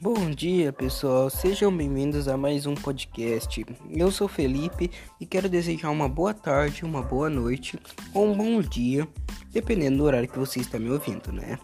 [0.00, 1.28] Bom dia, pessoal.
[1.28, 3.66] Sejam bem-vindos a mais um podcast.
[3.90, 7.76] Eu sou Felipe e quero desejar uma boa tarde, uma boa noite
[8.14, 9.08] ou um bom dia,
[9.50, 11.58] dependendo do horário que você está me ouvindo, né?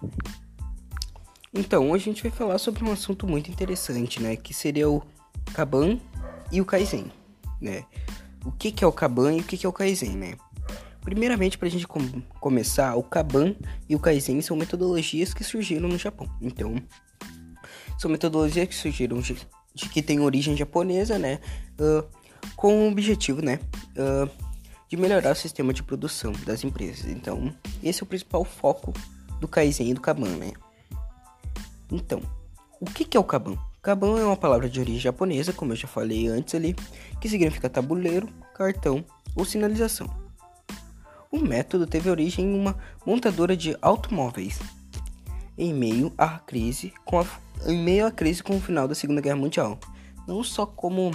[1.54, 4.34] Então, hoje a gente vai falar sobre um assunto muito interessante, né?
[4.34, 5.00] Que seria o
[5.54, 6.00] Kaban
[6.50, 7.12] e o Kaizen,
[7.60, 7.84] né?
[8.44, 10.34] O que, que é o Kaban e o que, que é o Kaizen, né?
[11.02, 12.00] Primeiramente, para a gente com
[12.40, 13.54] começar, o Kaban
[13.88, 16.28] e o Kaizen são metodologias que surgiram no Japão.
[16.42, 16.74] Então,
[17.98, 19.36] são metodologias que surgiram de,
[19.74, 21.40] de que tem origem japonesa, né?
[21.78, 22.04] Uh,
[22.56, 23.60] com o objetivo, né?
[23.96, 24.30] Uh,
[24.88, 27.06] de melhorar o sistema de produção das empresas.
[27.06, 28.92] Então, esse é o principal foco
[29.40, 30.52] do Kaizen e do Kanban, né?
[31.90, 32.20] Então,
[32.80, 33.58] o que, que é o Kanban?
[33.82, 36.74] Kanban é uma palavra de origem japonesa, como eu já falei antes ali,
[37.20, 39.04] que significa tabuleiro, cartão
[39.34, 40.08] ou sinalização.
[41.30, 44.60] O método teve origem em uma montadora de automóveis
[45.58, 47.26] em meio à crise com a
[47.66, 49.78] em meio à crise com o final da Segunda Guerra Mundial.
[50.26, 51.12] Não só como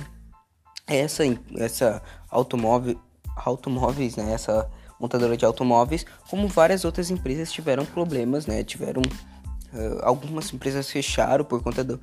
[0.87, 1.23] essa
[1.57, 2.99] essa automóvel
[3.35, 9.99] automóveis, né, essa montadora de automóveis, como várias outras empresas tiveram problemas, né, tiveram uh,
[10.03, 11.95] algumas empresas fecharam por conta do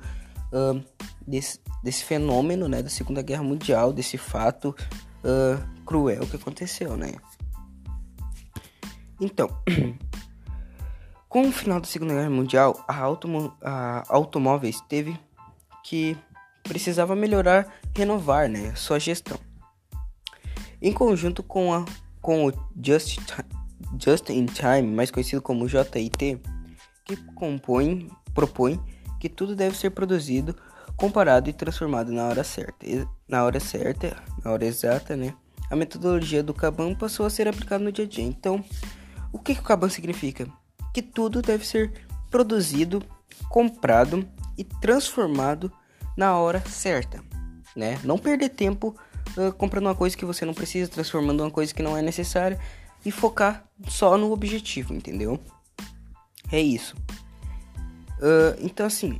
[0.51, 0.83] uh,
[1.27, 4.75] desse, desse fenômeno, né, da Segunda Guerra Mundial, desse fato
[5.23, 7.13] uh, cruel que aconteceu, né.
[9.19, 9.49] Então,
[11.37, 15.15] Com o final da Segunda Guerra Mundial, a, automo a Automóveis teve
[15.83, 16.17] que
[16.63, 19.37] precisava melhorar, renovar né, sua gestão.
[20.81, 21.85] Em conjunto com, a,
[22.23, 23.19] com o Just,
[24.03, 26.41] Just in Time, mais conhecido como JIT,
[27.05, 28.81] que compõe, propõe
[29.19, 30.55] que tudo deve ser produzido,
[30.95, 32.87] comparado e transformado na hora certa.
[33.27, 35.35] Na hora certa, na hora exata, né?
[35.69, 38.25] A metodologia do Kanban passou a ser aplicada no dia a dia.
[38.25, 38.65] Então,
[39.31, 40.51] o que, que o Kanban significa?
[40.97, 41.93] Que tudo deve ser
[42.31, 43.03] produzido,
[43.49, 45.71] comprado e transformado
[46.17, 47.23] na hora certa,
[47.75, 47.99] né?
[48.03, 48.97] Não perder tempo
[49.37, 52.59] uh, comprando uma coisa que você não precisa, transformando uma coisa que não é necessária
[53.05, 55.39] e focar só no objetivo, entendeu?
[56.51, 56.95] É isso.
[58.17, 59.19] Uh, então, assim,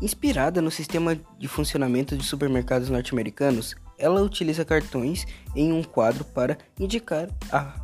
[0.00, 6.56] inspirada no sistema de funcionamento de supermercados norte-americanos, ela utiliza cartões em um quadro para
[6.78, 7.74] indicar a,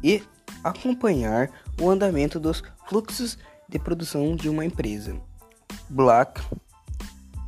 [0.00, 0.22] e
[0.62, 5.16] acompanhar o andamento dos fluxos de produção de uma empresa.
[5.88, 6.40] Black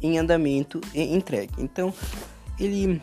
[0.00, 1.54] em andamento e entregue.
[1.58, 1.92] Então,
[2.58, 3.00] ele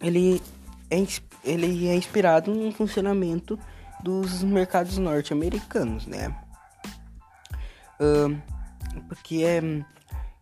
[0.00, 0.42] ele
[0.90, 0.96] é,
[1.44, 3.58] ele é inspirado no funcionamento
[4.02, 6.34] dos mercados norte-americanos, né?
[8.00, 8.36] Uh,
[9.08, 9.60] porque é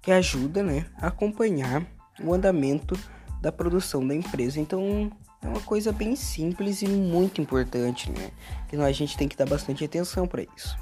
[0.00, 1.86] que ajuda, né, a acompanhar
[2.22, 2.98] o andamento
[3.40, 4.58] da produção da empresa.
[4.58, 5.12] Então,
[5.42, 8.30] é uma coisa bem simples e muito importante, né?
[8.68, 10.76] Que a gente tem que dar bastante atenção para isso.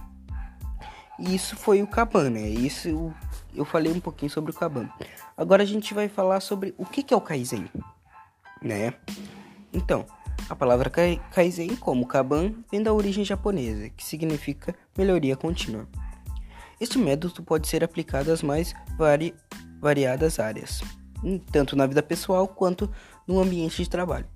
[1.19, 2.49] E isso foi o Kaban, né?
[2.49, 3.13] Isso
[3.55, 4.89] eu, falei um pouquinho sobre o Kaban.
[5.37, 7.69] Agora a gente vai falar sobre o que, que é o Kaizen,
[8.61, 8.95] né?
[9.73, 10.05] Então,
[10.49, 15.89] a palavra Kaizen, como Kaban, vem da origem japonesa, que significa melhoria contínua.
[16.81, 19.35] Este método pode ser aplicado às mais vari
[19.81, 20.81] variadas áreas,
[21.53, 22.91] tanto na vida pessoal quanto
[23.27, 24.27] no ambiente de trabalho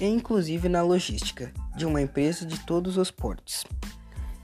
[0.00, 3.64] e inclusive na logística de uma empresa de todos os portes.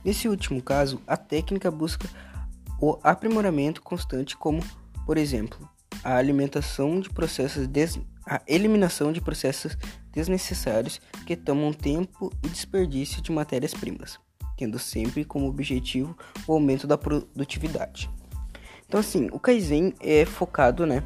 [0.03, 2.07] Nesse último caso, a técnica busca
[2.79, 4.61] o aprimoramento constante, como,
[5.05, 5.69] por exemplo,
[6.03, 7.99] a alimentação de processos des...
[8.25, 9.77] a eliminação de processos
[10.11, 14.19] desnecessários que tomam tempo e desperdício de matérias-primas,
[14.57, 18.09] tendo sempre como objetivo o aumento da produtividade.
[18.85, 21.03] Então, assim, o Kaizen é focado, né,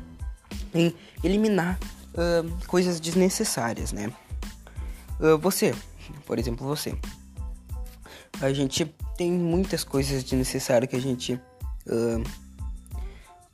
[0.73, 0.93] em
[1.23, 1.79] eliminar
[2.13, 4.11] uh, coisas desnecessárias, né?
[5.19, 5.73] Uh, você,
[6.25, 6.97] por exemplo, você.
[8.39, 8.85] A gente
[9.17, 12.23] tem muitas coisas de necessário que a gente uh,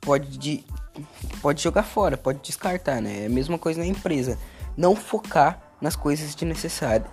[0.00, 0.64] pode,
[1.40, 3.22] pode jogar fora, pode descartar, né?
[3.22, 4.38] É a mesma coisa na empresa.
[4.76, 6.44] Não focar nas coisas de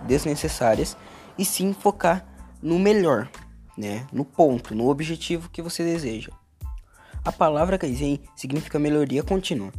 [0.06, 0.96] desnecessárias
[1.38, 2.26] e sim focar
[2.62, 3.30] no melhor,
[3.76, 4.06] né?
[4.12, 6.30] No ponto, no objetivo que você deseja.
[7.24, 9.72] A palavra Kaizen significa melhoria contínua.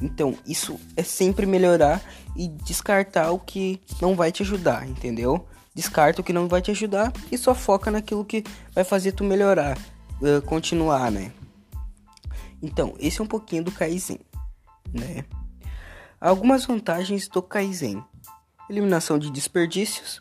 [0.00, 2.02] Então, isso é sempre melhorar
[2.36, 5.46] e descartar o que não vai te ajudar, entendeu?
[5.74, 9.24] Descarta o que não vai te ajudar e só foca naquilo que vai fazer tu
[9.24, 9.76] melhorar,
[10.20, 11.32] uh, continuar, né?
[12.62, 14.20] Então, esse é um pouquinho do Kaizen,
[14.92, 15.24] né?
[16.20, 18.02] Algumas vantagens do Kaizen:
[18.68, 20.20] eliminação de desperdícios,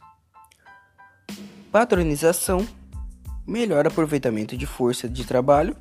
[1.71, 2.67] padronização,
[3.45, 5.75] melhor aproveitamento de força de trabalho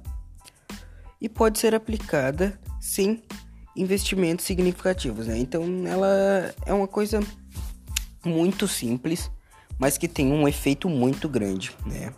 [1.20, 3.22] e pode ser aplicada sem
[3.76, 5.38] investimentos significativos, né?
[5.38, 7.20] Então ela é uma coisa
[8.24, 9.30] muito simples,
[9.78, 12.12] mas que tem um efeito muito grande, né?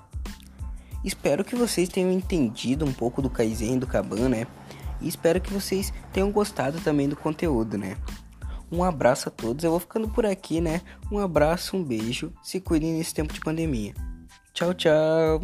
[1.05, 4.47] Espero que vocês tenham entendido um pouco do Kaizen do Kaban, né?
[5.01, 7.97] E espero que vocês tenham gostado também do conteúdo, né?
[8.71, 9.65] Um abraço a todos.
[9.65, 10.83] Eu vou ficando por aqui, né?
[11.11, 12.33] Um abraço, um beijo.
[12.43, 13.95] Se cuidem nesse tempo de pandemia.
[14.53, 15.41] Tchau, tchau.